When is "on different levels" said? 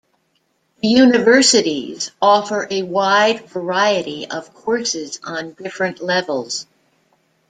5.23-6.65